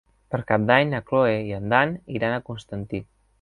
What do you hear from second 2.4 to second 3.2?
Constantí.